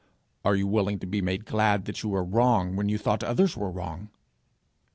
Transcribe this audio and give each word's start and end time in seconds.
Are 0.43 0.55
you 0.55 0.65
willing 0.65 0.97
to 0.97 1.05
be 1.05 1.21
made 1.21 1.45
glad 1.45 1.85
that 1.85 2.01
you 2.01 2.09
were 2.09 2.23
wrong 2.23 2.75
when 2.75 2.89
you 2.89 2.97
thought 2.97 3.23
others 3.23 3.55
were 3.55 3.69
wrong? 3.69 4.09